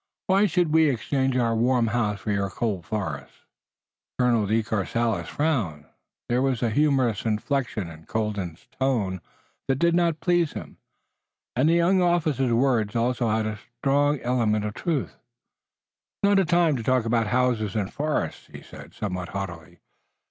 [0.25, 3.45] Why should we exchange our warm house for your cold forest?"
[4.17, 5.85] Colonel de Courcelles frowned.
[6.27, 9.21] There was a humorous inflection in Colden's tone
[9.67, 10.77] that did not please him,
[11.55, 15.09] and the young officer's words also had a strong element of truth.
[15.19, 19.81] "It's not a time to talk about houses and forests," he said, somewhat haughtily.